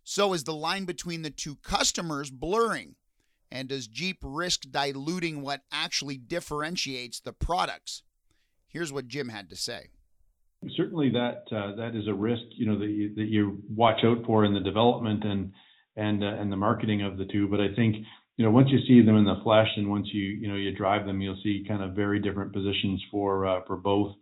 So 0.04 0.34
is 0.34 0.44
the 0.44 0.52
line 0.52 0.84
between 0.84 1.22
the 1.22 1.30
two 1.30 1.56
customers 1.62 2.30
blurring? 2.30 2.96
And 3.50 3.70
does 3.70 3.86
Jeep 3.86 4.18
risk 4.22 4.70
diluting 4.70 5.40
what 5.40 5.62
actually 5.72 6.18
differentiates 6.18 7.20
the 7.20 7.32
products? 7.32 8.02
Here's 8.68 8.92
what 8.92 9.08
Jim 9.08 9.30
had 9.30 9.48
to 9.48 9.56
say. 9.56 9.86
Certainly, 10.76 11.12
that 11.12 11.44
uh, 11.50 11.74
that 11.76 11.96
is 11.96 12.06
a 12.06 12.12
risk, 12.12 12.42
you 12.50 12.66
know, 12.66 12.78
that 12.78 12.90
you, 12.90 13.14
that 13.14 13.28
you 13.28 13.62
watch 13.74 14.04
out 14.04 14.26
for 14.26 14.44
in 14.44 14.52
the 14.52 14.60
development 14.60 15.24
and 15.24 15.52
and 15.96 16.22
uh, 16.22 16.26
and 16.26 16.52
the 16.52 16.56
marketing 16.56 17.00
of 17.00 17.16
the 17.16 17.24
two. 17.24 17.48
But 17.48 17.60
I 17.60 17.74
think, 17.74 18.04
you 18.40 18.46
know, 18.46 18.52
once 18.52 18.70
you 18.70 18.78
see 18.88 19.04
them 19.04 19.18
in 19.18 19.26
the 19.26 19.38
flesh 19.42 19.68
and 19.76 19.90
once 19.90 20.08
you 20.10 20.22
you 20.22 20.48
know 20.48 20.54
you 20.54 20.74
drive 20.74 21.04
them, 21.04 21.20
you'll 21.20 21.40
see 21.42 21.62
kind 21.68 21.82
of 21.82 21.92
very 21.92 22.18
different 22.18 22.54
positions 22.54 23.04
for 23.10 23.46
uh, 23.46 23.60
for 23.66 23.76
both. 23.76 24.14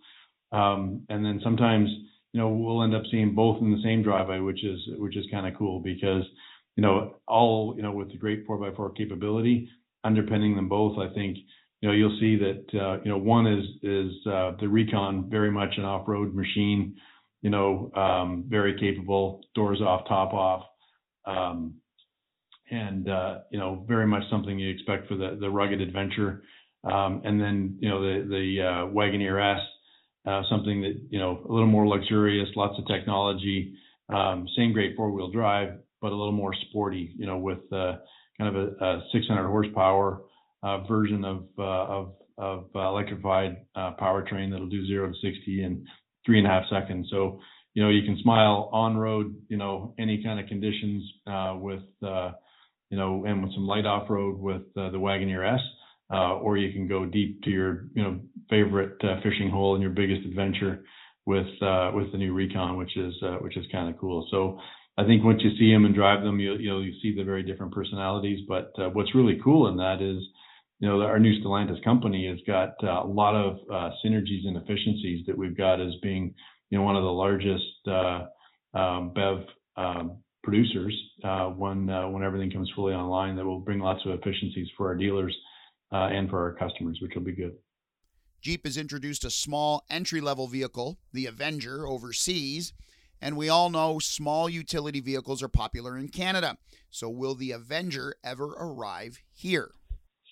Um, 0.51 1.07
and 1.09 1.25
then 1.25 1.41
sometimes 1.45 1.89
you 2.33 2.41
know, 2.41 2.49
we'll 2.49 2.83
end 2.83 2.97
up 2.97 3.05
seeing 3.11 3.35
both 3.35 3.61
in 3.63 3.71
the 3.71 3.83
same 3.83 4.03
driveway, 4.03 4.41
which 4.41 4.65
is 4.65 4.81
which 4.99 5.17
is 5.17 5.25
kind 5.31 5.47
of 5.47 5.57
cool 5.57 5.81
because, 5.81 6.25
you 6.77 6.83
know, 6.83 7.15
all 7.29 7.75
you 7.77 7.83
know 7.83 7.93
with 7.93 8.11
the 8.11 8.19
great 8.19 8.47
4x4 8.47 8.97
capability 8.97 9.71
underpinning 10.05 10.55
them 10.55 10.69
both, 10.69 10.99
I 10.99 11.13
think, 11.15 11.37
you 11.81 11.89
know, 11.89 11.95
you'll 11.95 12.19
see 12.21 12.37
that 12.37 12.81
uh, 12.81 12.99
you 13.05 13.11
know 13.11 13.19
one 13.19 13.47
is 13.47 13.65
is 13.83 14.13
uh, 14.27 14.53
the 14.61 14.69
Recon 14.69 15.31
very 15.31 15.51
much 15.51 15.75
an 15.77 15.85
off-road 15.85 16.35
machine, 16.35 16.97
you 17.41 17.51
know, 17.51 17.93
um, 17.95 18.45
very 18.49 18.79
capable, 18.79 19.43
doors 19.55 19.81
off, 19.81 20.07
top 20.09 20.35
off, 20.35 20.65
um, 21.25 21.75
and 22.71 23.09
uh, 23.09 23.39
you 23.51 23.59
know 23.59 23.85
very 23.89 24.07
much 24.07 24.23
something 24.31 24.59
you 24.59 24.71
expect 24.71 25.09
for 25.09 25.17
the 25.17 25.37
the 25.41 25.51
rugged 25.51 25.81
adventure. 25.81 26.43
Um, 26.85 27.23
and 27.25 27.41
then 27.41 27.77
you 27.81 27.89
know 27.89 28.01
the 28.01 28.29
the 28.29 28.63
uh, 28.63 28.95
Wagoneer 28.95 29.57
S 29.57 29.61
uh, 30.29 30.43
something 30.51 30.83
that 30.83 31.01
you 31.11 31.19
know 31.19 31.43
a 31.49 31.53
little 31.53 31.67
more 31.67 31.87
luxurious, 31.87 32.49
lots 32.55 32.79
of 32.79 32.87
technology, 32.87 33.75
um, 34.13 34.47
same 34.57 34.73
great 34.73 34.95
four 34.97 35.11
wheel 35.11 35.31
drive, 35.31 35.79
but 36.03 36.13
a 36.13 36.17
little 36.17 36.33
more 36.33 36.55
sporty. 36.69 37.15
You 37.17 37.27
know, 37.27 37.39
with 37.39 37.61
uh, 37.73 37.97
kind 38.39 38.55
of 38.55 38.57
a, 38.57 38.85
a 38.85 39.03
600 39.13 39.49
horsepower 39.49 40.23
uh, 40.63 40.85
version 40.87 41.25
of 41.25 41.45
uh, 41.59 41.63
of, 41.63 42.13
of 42.37 42.67
electrified 42.75 43.57
uh, 43.75 43.93
powertrain 44.01 44.51
that'll 44.51 44.69
do 44.69 44.87
zero 44.87 45.09
to 45.09 45.15
60 45.15 45.63
in 45.63 45.87
three 46.27 46.39
and 46.39 46.47
a 46.47 46.51
half 46.51 46.65
seconds. 46.71 47.09
So 47.11 47.41
you 47.73 47.83
know 47.83 47.89
you 47.89 48.03
can 48.05 48.19
smile 48.23 48.69
on 48.73 48.99
road. 48.99 49.35
You 49.49 49.57
know 49.57 49.95
any 49.99 50.23
kind 50.23 50.39
of 50.39 50.47
conditions 50.47 51.11
with 51.55 51.83
you 52.91 52.97
know 52.99 53.25
and 53.25 53.43
with 53.43 53.55
some 53.55 53.67
light 53.67 53.87
off 53.87 54.09
road 54.11 54.39
with 54.39 54.63
the 54.75 54.91
Wagoneer 54.93 55.55
S 55.55 55.61
uh, 56.13 56.35
or 56.35 56.57
you 56.57 56.73
can 56.73 56.89
go 56.89 57.05
deep 57.05 57.43
to 57.43 57.51
your 57.51 57.87
you 57.95 58.03
know 58.03 58.21
favorite 58.49 58.97
uh, 59.05 59.21
fishing 59.23 59.51
hole 59.51 59.75
and 59.75 59.83
your 59.83 59.93
biggest 59.93 60.27
adventure 60.27 60.85
with 61.27 61.47
uh, 61.63 61.91
with 61.95 62.11
the 62.13 62.19
new 62.19 62.33
Recon, 62.33 62.77
which 62.77 62.97
is 62.97 63.15
uh, 63.23 63.37
which 63.37 63.57
is 63.57 63.67
kind 63.71 63.93
of 63.93 64.01
cool. 64.01 64.27
So 64.31 64.59
I 64.97 65.05
think 65.05 65.25
once 65.25 65.43
you 65.43 65.51
see 65.59 65.73
them 65.73 65.85
and 65.85 65.95
drive 65.95 66.23
them, 66.23 66.41
you 66.41 66.55
you 66.55 66.71
know 66.71 66.81
you 66.81 66.95
see 67.03 67.15
the 67.15 67.25
very 67.25 67.43
different 67.43 67.73
personalities. 67.73 68.41
But 68.49 68.73
uh, 68.79 68.89
what's 68.91 69.15
really 69.15 69.39
cool 69.45 69.69
in 69.69 69.77
that 69.77 70.01
is 70.01 70.23
you 70.81 70.89
know 70.89 71.03
our 71.03 71.19
new 71.19 71.43
Stellantis 71.43 71.83
company 71.85 72.27
has 72.29 72.39
got 72.47 72.75
uh, 72.83 73.07
a 73.07 73.11
lot 73.11 73.35
of 73.35 73.59
synergies 74.05 74.47
and 74.47 74.57
efficiencies 74.57 75.27
that 75.27 75.37
we've 75.37 75.57
got 75.57 75.81
as 75.81 75.93
being 76.03 76.35
you 76.71 76.79
know 76.79 76.85
one 76.85 76.97
of 76.97 77.03
the 77.03 77.09
largest 77.09 77.65
um, 78.75 79.13
BEV 79.15 79.45
um, 79.77 80.19
producers 80.43 80.95
when 81.57 81.87
when 81.87 82.23
everything 82.23 82.51
comes 82.51 82.71
fully 82.75 82.95
online 82.95 83.37
that 83.37 83.45
will 83.45 83.61
bring 83.61 83.81
lots 83.81 84.01
of 84.07 84.13
efficiencies 84.13 84.69
for 84.77 84.89
our 84.89 84.95
dealers 84.95 85.37
uh, 85.93 86.09
and 86.13 86.29
for 86.29 86.43
our 86.43 86.55
customers, 86.55 86.99
which 87.01 87.13
will 87.15 87.23
be 87.23 87.33
good. 87.33 87.55
Jeep 88.41 88.65
has 88.65 88.77
introduced 88.77 89.25
a 89.25 89.31
small 89.31 89.85
entry 89.91 90.21
level 90.21 90.47
vehicle, 90.47 90.99
the 91.13 91.27
Avenger, 91.27 91.87
overseas. 91.87 92.73
And 93.21 93.37
we 93.37 93.49
all 93.49 93.69
know 93.69 93.99
small 93.99 94.49
utility 94.49 95.01
vehicles 95.01 95.43
are 95.43 95.49
popular 95.49 95.99
in 95.99 96.09
Canada. 96.09 96.57
So, 96.91 97.09
will 97.09 97.35
the 97.35 97.51
Avenger 97.51 98.15
ever 98.23 98.55
arrive 98.57 99.19
here? 99.33 99.73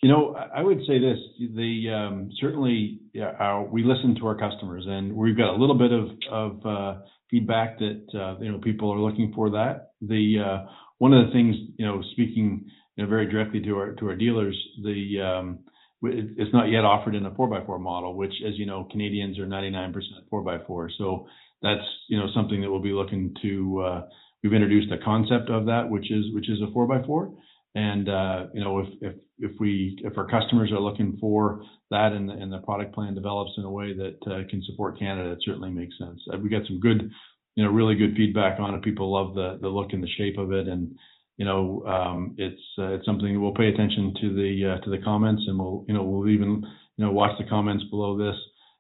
You 0.03 0.11
know, 0.11 0.37
I 0.37 0.63
would 0.63 0.79
say 0.87 1.01
this: 1.01 1.19
the 1.57 1.91
um, 1.91 2.31
certainly 2.41 3.01
yeah, 3.13 3.33
our, 3.41 3.65
we 3.65 3.83
listen 3.83 4.15
to 4.21 4.27
our 4.29 4.37
customers, 4.39 4.85
and 4.87 5.17
we've 5.17 5.37
got 5.37 5.53
a 5.53 5.57
little 5.57 5.77
bit 5.77 5.91
of 5.91 6.11
of 6.31 6.67
uh, 6.67 7.01
feedback 7.31 7.79
that 7.79 8.05
uh, 8.15 8.39
you 8.41 8.51
know 8.51 8.59
people 8.59 8.93
are 8.93 8.99
looking 8.99 9.33
for 9.35 9.51
that. 9.51 9.93
The 10.01 10.37
uh, 10.45 10.71
one 10.99 11.13
of 11.13 11.27
the 11.27 11.33
things 11.33 11.57
you 11.77 11.87
know, 11.87 12.03
speaking 12.13 12.65
you 12.97 13.05
know 13.05 13.11
very 13.11 13.31
directly 13.31 13.61
to 13.63 13.77
our 13.77 13.93
to 13.93 14.09
our 14.09 14.17
dealers, 14.17 14.57
the 14.83 15.21
um, 15.21 15.59
it's 16.03 16.53
not 16.53 16.71
yet 16.71 16.85
offered 16.85 17.15
in 17.15 17.27
a 17.27 17.31
4x4 17.31 17.81
model, 17.81 18.15
which, 18.15 18.33
as 18.47 18.59
you 18.59 18.67
know, 18.67 18.87
Canadians 18.91 19.39
are 19.39 19.47
99% 19.47 19.93
4x4. 20.31 20.89
So 20.99 21.27
that's 21.63 21.83
you 22.09 22.19
know 22.19 22.27
something 22.35 22.61
that 22.61 22.71
we'll 22.71 22.81
be 22.81 22.93
looking 22.93 23.35
to. 23.43 23.81
Uh, 23.81 24.03
we've 24.43 24.53
introduced 24.53 24.93
a 24.93 25.05
concept 25.05 25.51
of 25.51 25.67
that, 25.67 25.89
which 25.89 26.11
is 26.11 26.27
which 26.35 26.49
is 26.49 26.59
a 26.63 26.71
4x4. 26.73 27.35
And 27.75 28.09
uh, 28.09 28.47
you 28.55 28.63
know, 28.63 28.81
if 28.81 28.89
if 29.01 29.15
if 29.39 29.53
we 29.61 29.99
if 30.05 30.17
our 30.17 30.27
customers 30.27 30.73
are 30.73 30.81
looking 30.81 31.17
for 31.21 31.63
that 31.91 32.13
and 32.13 32.29
the, 32.29 32.33
and 32.33 32.53
the 32.53 32.59
product 32.59 32.95
plan 32.95 33.15
develops 33.15 33.53
in 33.59 33.65
a 33.65 33.71
way 33.71 33.93
that 33.95 34.17
uh, 34.27 34.49
can 34.49 34.63
support 34.65 34.99
Canada, 34.99 35.33
it 35.33 35.39
certainly 35.45 35.71
makes 35.71 35.97
sense. 35.99 36.21
Uh, 36.33 36.39
we 36.39 36.49
got 36.49 36.67
some 36.67 36.81
good, 36.81 37.11
you 37.55 37.65
know, 37.65 37.71
really 37.71 37.95
good 37.95 38.15
feedback 38.17 38.59
on 38.59 38.75
it. 38.75 38.83
People 38.83 39.13
love 39.13 39.35
the 39.35 39.59
the 39.61 39.69
look 39.69 39.93
and 39.93 40.03
the 40.03 40.09
shape 40.17 40.39
of 40.39 40.53
it, 40.53 40.69
and 40.69 40.95
you 41.37 41.45
know, 41.45 41.85
um, 41.87 42.35
it's 42.39 42.63
uh, 42.79 42.95
it's 42.95 43.05
something 43.05 43.41
we'll 43.41 43.53
pay 43.53 43.69
attention 43.69 44.15
to 44.21 44.35
the 44.35 44.75
uh, 44.75 44.85
to 44.85 44.91
the 44.91 45.03
comments, 45.05 45.43
and 45.47 45.59
we'll 45.59 45.85
you 45.87 45.95
know 45.95 46.03
we'll 46.03 46.31
even 46.31 46.65
you 46.97 47.05
know 47.05 47.13
watch 47.13 47.37
the 47.39 47.49
comments 47.49 47.85
below 47.91 48.17
this, 48.17 48.37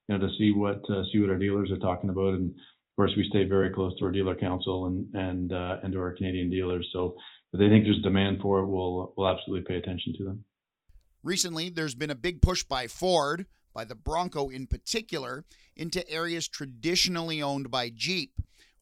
you 0.08 0.16
know, 0.16 0.26
to 0.26 0.32
see 0.38 0.52
what 0.52 0.82
uh, 0.90 1.02
see 1.12 1.20
what 1.20 1.30
our 1.30 1.38
dealers 1.38 1.70
are 1.70 1.78
talking 1.78 2.08
about, 2.08 2.34
and 2.34 2.50
of 2.50 2.96
course 2.96 3.12
we 3.16 3.28
stay 3.28 3.44
very 3.44 3.70
close 3.70 3.96
to 3.98 4.06
our 4.06 4.10
dealer 4.10 4.34
council 4.34 4.86
and 4.86 5.06
and 5.14 5.52
uh, 5.52 5.76
and 5.82 5.92
to 5.92 6.00
our 6.00 6.12
Canadian 6.12 6.48
dealers. 6.48 6.88
So 6.92 7.16
if 7.56 7.60
they 7.60 7.68
think 7.68 7.84
there's 7.84 8.02
demand 8.02 8.40
for 8.40 8.60
it, 8.60 8.66
we'll 8.66 9.12
we'll 9.16 9.28
absolutely 9.28 9.66
pay 9.66 9.76
attention 9.76 10.14
to 10.18 10.24
them. 10.24 10.44
Recently, 11.22 11.70
there's 11.70 11.94
been 11.94 12.10
a 12.10 12.14
big 12.14 12.40
push 12.40 12.62
by 12.62 12.86
Ford, 12.86 13.46
by 13.74 13.84
the 13.84 13.94
Bronco 13.94 14.48
in 14.48 14.66
particular, 14.66 15.44
into 15.74 16.08
areas 16.08 16.46
traditionally 16.46 17.42
owned 17.42 17.70
by 17.70 17.90
Jeep. 17.90 18.34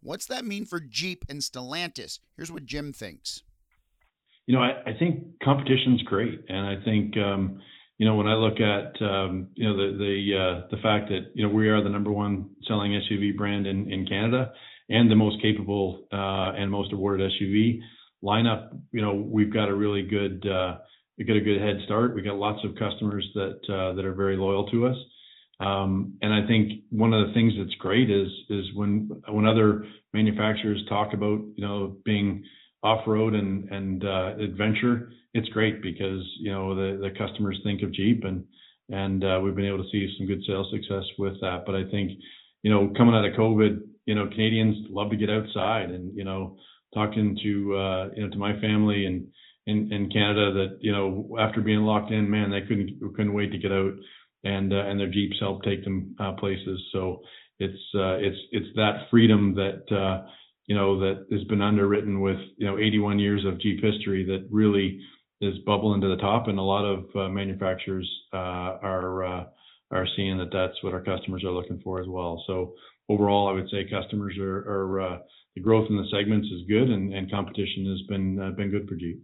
What's 0.02 0.26
that 0.26 0.44
mean 0.44 0.66
for 0.66 0.80
Jeep 0.80 1.24
and 1.28 1.40
Stellantis? 1.40 2.18
Here's 2.36 2.52
what 2.52 2.66
Jim 2.66 2.92
thinks 2.92 3.42
you 4.46 4.54
know, 4.54 4.62
I, 4.62 4.90
I 4.90 4.98
think 4.98 5.40
competition's 5.42 6.02
great, 6.02 6.44
and 6.48 6.66
I 6.66 6.84
think 6.84 7.16
um, 7.16 7.60
you 7.96 8.06
know 8.06 8.14
when 8.16 8.26
I 8.26 8.34
look 8.34 8.60
at 8.60 9.00
um, 9.02 9.48
you 9.54 9.66
know 9.66 9.76
the 9.76 9.96
the 9.96 10.38
uh, 10.38 10.66
the 10.70 10.82
fact 10.82 11.08
that 11.08 11.30
you 11.34 11.46
know 11.46 11.54
we 11.54 11.68
are 11.68 11.82
the 11.82 11.88
number 11.88 12.12
one 12.12 12.50
selling 12.68 12.92
SUV 12.92 13.36
brand 13.36 13.66
in 13.66 13.90
in 13.90 14.06
Canada 14.06 14.52
and 14.90 15.10
the 15.10 15.16
most 15.16 15.40
capable 15.40 16.06
uh, 16.12 16.52
and 16.58 16.70
most 16.70 16.92
awarded 16.92 17.30
SUV 17.40 17.80
lineup. 18.24 18.78
You 18.92 19.02
know, 19.02 19.14
we've 19.14 19.52
got 19.52 19.68
a 19.68 19.74
really 19.74 20.02
good 20.02 20.46
uh, 20.46 20.78
we 21.18 21.24
a 21.24 21.40
good 21.40 21.60
head 21.60 21.78
start. 21.84 22.14
We 22.14 22.22
got 22.22 22.36
lots 22.36 22.64
of 22.64 22.74
customers 22.76 23.28
that 23.34 23.60
uh, 23.68 23.94
that 23.94 24.04
are 24.04 24.14
very 24.14 24.36
loyal 24.36 24.66
to 24.70 24.86
us. 24.86 24.96
Um, 25.60 26.14
and 26.20 26.34
I 26.34 26.46
think 26.48 26.82
one 26.90 27.12
of 27.12 27.26
the 27.26 27.32
things 27.32 27.52
that's 27.56 27.74
great 27.78 28.10
is 28.10 28.28
is 28.50 28.64
when 28.74 29.10
when 29.28 29.46
other 29.46 29.86
manufacturers 30.12 30.82
talk 30.88 31.12
about 31.12 31.40
you 31.56 31.66
know 31.66 31.96
being 32.04 32.42
off-road 32.82 33.34
and 33.34 33.70
and 33.70 34.04
uh, 34.04 34.34
adventure, 34.40 35.12
it's 35.32 35.48
great 35.50 35.80
because 35.80 36.22
you 36.40 36.50
know 36.50 36.74
the 36.74 36.98
the 37.00 37.16
customers 37.16 37.60
think 37.62 37.82
of 37.82 37.92
Jeep 37.92 38.24
and 38.24 38.44
and 38.90 39.24
uh, 39.24 39.40
we've 39.42 39.54
been 39.54 39.66
able 39.66 39.82
to 39.82 39.90
see 39.90 40.12
some 40.18 40.26
good 40.26 40.42
sales 40.46 40.66
success 40.72 41.04
with 41.18 41.40
that. 41.40 41.62
But 41.64 41.76
I 41.76 41.84
think 41.90 42.10
you 42.62 42.70
know 42.70 42.92
coming 42.96 43.14
out 43.14 43.24
of 43.24 43.34
COVID, 43.34 43.80
you 44.06 44.14
know 44.16 44.26
Canadians 44.26 44.86
love 44.90 45.10
to 45.10 45.16
get 45.16 45.30
outside 45.30 45.90
and 45.90 46.16
you 46.16 46.24
know 46.24 46.56
talking 46.94 47.38
to 47.42 47.76
uh, 47.76 48.08
you 48.14 48.22
know 48.22 48.30
to 48.30 48.38
my 48.38 48.58
family 48.60 49.06
and 49.06 49.26
in, 49.66 49.92
in 49.92 50.10
Canada 50.10 50.52
that 50.52 50.78
you 50.80 50.92
know 50.92 51.36
after 51.40 51.60
being 51.60 51.80
locked 51.80 52.12
in, 52.12 52.30
man, 52.30 52.50
they 52.50 52.62
couldn't 52.62 53.00
couldn't 53.14 53.34
wait 53.34 53.52
to 53.52 53.58
get 53.58 53.72
out 53.72 53.92
and 54.44 54.72
uh, 54.72 54.84
and 54.86 55.00
their 55.00 55.10
Jeeps 55.10 55.36
helped 55.40 55.64
take 55.64 55.84
them 55.84 56.14
uh, 56.18 56.32
places. 56.32 56.80
So 56.92 57.22
it's 57.58 57.80
uh, 57.94 58.16
it's 58.16 58.38
it's 58.52 58.76
that 58.76 59.06
freedom 59.10 59.54
that 59.54 59.96
uh, 59.96 60.26
you 60.66 60.74
know, 60.74 60.98
that 61.00 61.26
has 61.30 61.44
been 61.44 61.60
underwritten 61.60 62.20
with, 62.20 62.38
you 62.56 62.66
know, 62.66 62.78
81 62.78 63.18
years 63.18 63.44
of 63.44 63.60
Jeep 63.60 63.82
history 63.82 64.24
that 64.24 64.48
really 64.50 65.00
is 65.40 65.58
bubbling 65.66 66.00
to 66.00 66.08
the 66.08 66.16
top. 66.16 66.48
And 66.48 66.58
a 66.58 66.62
lot 66.62 66.84
of 66.84 67.04
uh, 67.14 67.28
manufacturers 67.28 68.10
uh, 68.32 68.78
are 68.82 69.46
are 69.90 70.06
seeing 70.16 70.38
that 70.38 70.50
that's 70.52 70.82
what 70.82 70.94
our 70.94 71.02
customers 71.02 71.44
are 71.44 71.52
looking 71.52 71.80
for 71.84 72.00
as 72.00 72.08
well. 72.08 72.42
So 72.46 72.74
overall, 73.08 73.48
I 73.48 73.52
would 73.52 73.68
say 73.70 73.88
customers 73.88 74.36
are, 74.40 74.58
are 74.58 75.20
the 75.54 75.60
growth 75.60 75.88
in 75.88 75.96
the 75.96 76.06
segments 76.10 76.48
is 76.48 76.62
good, 76.68 76.90
and, 76.90 77.12
and 77.12 77.30
competition 77.30 77.86
has 77.86 78.02
been 78.08 78.40
uh, 78.40 78.50
been 78.50 78.70
good 78.70 78.88
for 78.88 78.96
Jeep. 78.96 79.22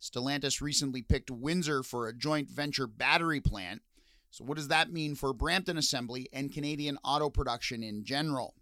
Stellantis 0.00 0.60
recently 0.60 1.02
picked 1.02 1.30
Windsor 1.30 1.82
for 1.82 2.08
a 2.08 2.14
joint 2.14 2.50
venture 2.50 2.86
battery 2.86 3.40
plant. 3.40 3.82
So, 4.30 4.44
what 4.44 4.56
does 4.56 4.68
that 4.68 4.92
mean 4.92 5.14
for 5.14 5.32
Brampton 5.32 5.76
Assembly 5.76 6.28
and 6.32 6.52
Canadian 6.52 6.98
auto 7.04 7.30
production 7.30 7.82
in 7.82 8.04
general? 8.04 8.54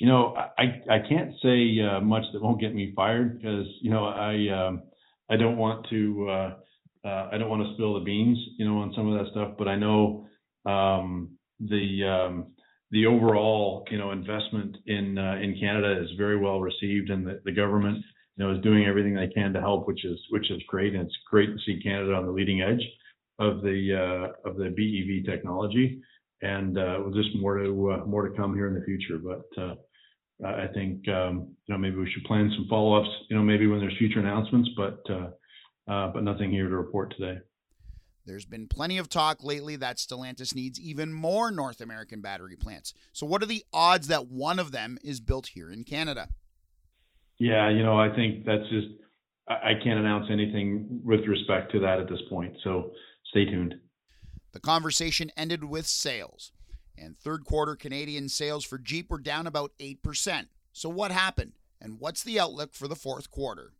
You 0.00 0.06
know, 0.06 0.34
I 0.36 0.80
I 0.90 0.98
can't 1.08 1.32
say 1.42 1.80
uh, 1.80 2.00
much 2.00 2.24
that 2.32 2.42
won't 2.42 2.60
get 2.60 2.74
me 2.74 2.92
fired 2.94 3.38
because 3.38 3.66
you 3.80 3.90
know 3.90 4.06
I 4.06 4.48
um, 4.48 4.82
I 5.28 5.36
don't 5.36 5.56
want 5.56 5.86
to 5.90 6.28
uh, 6.28 6.54
uh, 7.04 7.28
I 7.32 7.38
don't 7.38 7.48
want 7.48 7.66
to 7.66 7.74
spill 7.74 7.94
the 7.94 8.04
beans, 8.04 8.38
you 8.58 8.64
know, 8.64 8.78
on 8.78 8.92
some 8.94 9.10
of 9.10 9.18
that 9.18 9.30
stuff. 9.32 9.54
But 9.58 9.68
I 9.68 9.76
know 9.76 10.26
um, 10.66 11.30
the 11.60 12.04
um, 12.04 12.46
the 12.90 13.06
overall 13.06 13.84
you 13.90 13.98
know 13.98 14.12
investment 14.12 14.76
in 14.86 15.18
uh, 15.18 15.36
in 15.42 15.58
Canada 15.60 16.02
is 16.02 16.10
very 16.16 16.36
well 16.36 16.60
received, 16.60 17.10
and 17.10 17.26
the, 17.26 17.40
the 17.44 17.52
government 17.52 18.04
you 18.36 18.44
know 18.44 18.54
is 18.54 18.62
doing 18.62 18.86
everything 18.86 19.14
they 19.14 19.28
can 19.28 19.52
to 19.52 19.60
help, 19.60 19.86
which 19.86 20.04
is 20.04 20.18
which 20.30 20.50
is 20.50 20.60
great, 20.68 20.94
and 20.94 21.02
it's 21.06 21.16
great 21.30 21.46
to 21.46 21.58
see 21.66 21.80
Canada 21.82 22.14
on 22.14 22.26
the 22.26 22.32
leading 22.32 22.62
edge 22.62 22.82
of 23.38 23.62
the 23.62 23.94
uh, 23.94 24.48
of 24.48 24.56
the 24.56 24.70
BEV 24.70 25.30
technology 25.30 26.00
and 26.42 26.78
uh, 26.78 26.98
just 27.14 27.34
more 27.36 27.58
to 27.58 27.92
uh, 27.92 28.04
more 28.04 28.28
to 28.28 28.36
come 28.36 28.54
here 28.54 28.68
in 28.68 28.74
the 28.74 28.84
future. 28.84 29.18
But 29.18 29.62
uh, 29.62 29.74
I 30.46 30.66
think 30.72 31.06
um, 31.08 31.48
you 31.66 31.74
know 31.74 31.78
maybe 31.78 31.96
we 31.96 32.10
should 32.10 32.24
plan 32.24 32.52
some 32.56 32.66
follow-ups. 32.68 33.08
You 33.28 33.36
know 33.36 33.42
maybe 33.42 33.66
when 33.66 33.80
there's 33.80 33.96
future 33.98 34.20
announcements, 34.20 34.70
but 34.76 35.00
uh, 35.10 35.90
uh, 35.90 36.12
but 36.12 36.22
nothing 36.22 36.50
here 36.50 36.68
to 36.68 36.76
report 36.76 37.14
today. 37.16 37.40
There's 38.28 38.44
been 38.44 38.68
plenty 38.68 38.98
of 38.98 39.08
talk 39.08 39.42
lately 39.42 39.74
that 39.76 39.96
Stellantis 39.96 40.54
needs 40.54 40.78
even 40.78 41.12
more 41.12 41.50
North 41.50 41.80
American 41.80 42.20
battery 42.20 42.56
plants. 42.56 42.92
So 43.12 43.26
what 43.26 43.42
are 43.42 43.46
the 43.46 43.64
odds 43.72 44.06
that 44.08 44.28
one 44.28 44.58
of 44.58 44.70
them 44.70 44.98
is 45.02 45.18
built 45.18 45.48
here 45.48 45.70
in 45.70 45.82
Canada? 45.82 46.28
Yeah, 47.38 47.70
you 47.70 47.82
know 47.82 47.98
I 47.98 48.14
think 48.14 48.44
that's 48.44 48.68
just 48.68 48.88
I 49.48 49.72
can't 49.82 49.98
announce 49.98 50.26
anything 50.30 51.00
with 51.04 51.20
respect 51.20 51.72
to 51.72 51.80
that 51.80 51.98
at 51.98 52.08
this 52.08 52.20
point. 52.28 52.54
So 52.62 52.92
stay 53.30 53.46
tuned. 53.46 53.74
The 54.52 54.60
conversation 54.60 55.30
ended 55.36 55.64
with 55.64 55.86
sales 55.86 56.52
and 56.98 57.16
third 57.16 57.44
quarter 57.44 57.76
Canadian 57.76 58.28
sales 58.28 58.64
for 58.64 58.76
Jeep 58.76 59.10
were 59.10 59.18
down 59.18 59.46
about 59.46 59.72
8%. 59.80 60.46
So 60.72 60.88
what 60.88 61.12
happened 61.12 61.52
and 61.80 61.98
what's 61.98 62.22
the 62.22 62.38
outlook 62.38 62.74
for 62.74 62.88
the 62.88 62.96
fourth 62.96 63.30
quarter? 63.30 63.72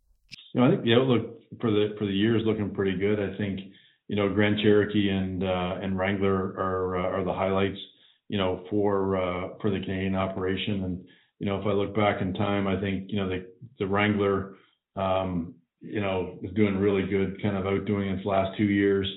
You 0.53 0.61
know, 0.61 0.67
I 0.67 0.71
think 0.71 0.83
the 0.83 0.95
outlook 0.95 1.39
for 1.59 1.69
the 1.69 1.95
for 1.99 2.05
the 2.05 2.13
year 2.13 2.37
is 2.37 2.45
looking 2.45 2.73
pretty 2.73 2.97
good. 2.97 3.19
I 3.19 3.37
think 3.37 3.59
you 4.09 4.17
know 4.17 4.27
Grand 4.27 4.59
Cherokee 4.61 5.09
and 5.09 5.43
uh, 5.43 5.77
and 5.81 5.97
Wrangler 5.97 6.35
are 6.57 6.97
uh, 6.97 7.17
are 7.19 7.23
the 7.23 7.33
highlights 7.33 7.79
you 8.27 8.37
know 8.37 8.65
for 8.69 9.15
uh, 9.15 9.49
for 9.61 9.71
the 9.71 9.79
Canadian 9.79 10.15
operation. 10.15 10.83
And 10.83 11.05
you 11.39 11.45
know 11.45 11.61
if 11.61 11.65
I 11.65 11.71
look 11.71 11.95
back 11.95 12.21
in 12.21 12.33
time, 12.33 12.67
I 12.67 12.79
think 12.81 13.05
you 13.09 13.17
know 13.21 13.29
the 13.29 13.45
the 13.79 13.87
Wrangler 13.87 14.55
um, 14.97 15.55
you 15.79 16.01
know 16.01 16.37
is 16.43 16.53
doing 16.55 16.77
really 16.77 17.07
good, 17.07 17.41
kind 17.41 17.55
of 17.55 17.65
outdoing 17.65 18.09
its 18.09 18.25
last 18.25 18.57
two 18.57 18.65
years 18.65 19.07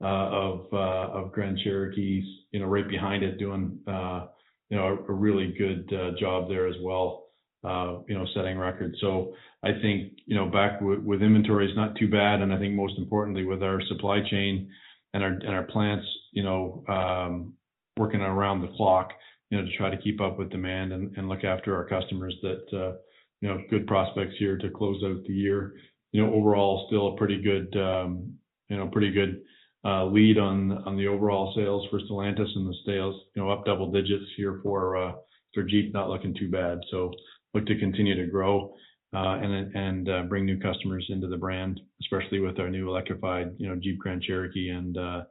uh, 0.00 0.06
of 0.06 0.66
uh, 0.72 1.08
of 1.18 1.32
Grand 1.32 1.58
Cherokees 1.64 2.24
you 2.54 2.60
know, 2.60 2.66
right 2.66 2.88
behind 2.88 3.24
it 3.24 3.36
doing, 3.36 3.76
uh, 3.88 4.26
you 4.70 4.76
know, 4.76 4.86
a, 4.86 5.10
a 5.10 5.12
really 5.12 5.52
good 5.58 5.92
job 6.20 6.48
there 6.48 6.68
as 6.68 6.76
well, 6.80 7.23
uh, 7.64 7.98
you 8.08 8.14
know, 8.14 8.26
setting 8.34 8.58
records. 8.58 8.96
So 9.00 9.34
I 9.62 9.72
think, 9.80 10.12
you 10.26 10.36
know, 10.36 10.46
back 10.46 10.80
w- 10.80 11.00
with 11.00 11.22
inventory 11.22 11.70
is 11.70 11.76
not 11.76 11.96
too 11.96 12.08
bad. 12.10 12.40
And 12.42 12.52
I 12.52 12.58
think 12.58 12.74
most 12.74 12.98
importantly 12.98 13.44
with 13.44 13.62
our 13.62 13.80
supply 13.88 14.20
chain 14.30 14.70
and 15.12 15.22
our, 15.22 15.30
and 15.30 15.48
our 15.48 15.64
plants, 15.64 16.06
you 16.32 16.42
know, 16.42 16.84
um, 16.88 17.54
working 17.96 18.20
around 18.20 18.60
the 18.60 18.76
clock, 18.76 19.12
you 19.50 19.58
know, 19.58 19.64
to 19.64 19.76
try 19.76 19.90
to 19.90 20.02
keep 20.02 20.20
up 20.20 20.38
with 20.38 20.50
demand 20.50 20.92
and, 20.92 21.16
and 21.16 21.28
look 21.28 21.44
after 21.44 21.74
our 21.74 21.88
customers 21.88 22.34
that, 22.42 22.64
uh, 22.72 22.92
you 23.40 23.48
know, 23.48 23.58
good 23.70 23.86
prospects 23.86 24.34
here 24.38 24.58
to 24.58 24.70
close 24.70 25.02
out 25.04 25.24
the 25.26 25.32
year. 25.32 25.74
You 26.12 26.24
know, 26.24 26.32
overall, 26.32 26.86
still 26.88 27.14
a 27.14 27.16
pretty 27.16 27.40
good, 27.42 27.74
um, 27.76 28.34
you 28.68 28.76
know, 28.76 28.86
pretty 28.88 29.12
good 29.12 29.42
uh, 29.84 30.06
lead 30.06 30.38
on 30.38 30.72
on 30.86 30.96
the 30.96 31.06
overall 31.06 31.52
sales 31.54 31.86
for 31.90 32.00
Stellantis 32.00 32.48
and 32.56 32.66
the 32.66 32.74
sales, 32.86 33.20
you 33.34 33.42
know, 33.42 33.50
up 33.50 33.64
double 33.64 33.90
digits 33.90 34.24
here 34.36 34.60
for 34.62 34.96
uh, 34.96 35.12
for 35.52 35.62
Jeep, 35.62 35.92
not 35.92 36.08
looking 36.08 36.34
too 36.34 36.50
bad. 36.50 36.80
So 36.90 37.12
look 37.54 37.66
to 37.66 37.78
continue 37.78 38.14
to 38.14 38.30
grow. 38.30 38.74
uh, 39.14 39.38
and 39.40 39.76
and 39.76 40.08
uh, 40.08 40.22
bring 40.24 40.44
new 40.44 40.58
customers 40.58 41.06
into 41.08 41.28
the 41.28 41.36
brand, 41.36 41.80
especially 42.02 42.40
with 42.40 42.58
our 42.58 42.68
new 42.68 42.88
electrified, 42.88 43.52
you 43.58 43.68
know, 43.68 43.76
Jeep 43.76 43.98
Grand 43.98 44.22
Cherokee 44.22 44.70
and 44.70 44.98
uh, 44.98 45.22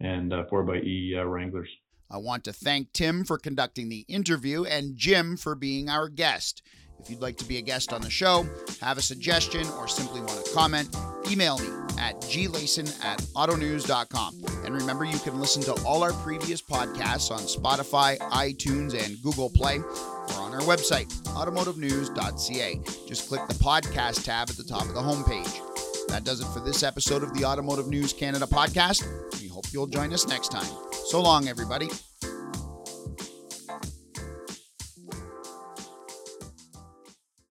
and 0.00 0.30
4xE 0.30 1.18
uh, 1.18 1.26
Wranglers. 1.26 1.68
I 2.10 2.18
want 2.18 2.44
to 2.44 2.52
thank 2.52 2.92
Tim 2.92 3.24
for 3.24 3.38
conducting 3.38 3.88
the 3.88 4.04
interview 4.08 4.64
and 4.64 4.96
Jim 4.96 5.36
for 5.36 5.54
being 5.54 5.88
our 5.88 6.08
guest. 6.08 6.62
If 7.00 7.10
you'd 7.10 7.22
like 7.22 7.36
to 7.38 7.44
be 7.44 7.56
a 7.56 7.62
guest 7.62 7.92
on 7.92 8.00
the 8.00 8.10
show, 8.10 8.46
have 8.80 8.96
a 8.96 9.02
suggestion, 9.02 9.66
or 9.78 9.88
simply 9.88 10.20
want 10.20 10.44
to 10.44 10.52
comment, 10.52 10.94
email 11.28 11.58
me 11.58 11.66
at 11.98 12.20
glayson 12.20 12.86
at 13.04 13.18
autonews.com. 13.34 14.44
And 14.64 14.74
remember, 14.74 15.04
you 15.04 15.18
can 15.18 15.40
listen 15.40 15.62
to 15.62 15.72
all 15.84 16.04
our 16.04 16.12
previous 16.12 16.62
podcasts 16.62 17.32
on 17.32 17.40
Spotify, 17.40 18.18
iTunes, 18.18 18.94
and 18.94 19.20
Google 19.22 19.50
Play, 19.50 19.78
or 19.78 20.34
on 20.34 20.54
our 20.54 20.60
website, 20.60 21.10
automotivenews.ca. 21.32 22.80
Just 23.06 23.28
click 23.28 23.46
the 23.48 23.54
podcast 23.54 24.24
tab 24.24 24.50
at 24.50 24.56
the 24.56 24.64
top 24.64 24.82
of 24.82 24.94
the 24.94 25.00
homepage. 25.00 26.08
That 26.08 26.24
does 26.24 26.40
it 26.40 26.46
for 26.46 26.60
this 26.60 26.82
episode 26.82 27.22
of 27.22 27.32
the 27.34 27.44
Automotive 27.44 27.88
News 27.88 28.12
Canada 28.12 28.46
podcast. 28.46 29.06
We 29.40 29.48
hope 29.48 29.64
you'll 29.72 29.86
join 29.86 30.12
us 30.12 30.26
next 30.26 30.48
time. 30.48 30.70
So 31.06 31.20
long, 31.20 31.48
everybody. 31.48 31.88